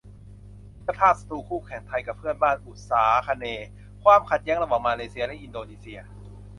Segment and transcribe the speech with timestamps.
[0.79, 3.67] มิตรภาพ ศัตรู คู่แข่ง ไทยกับเพื่อนบ้านอุษาคเนย์:
[4.03, 5.99] ความขัดแย้งระหว่างมาเลเซียและอินโดนีเซีย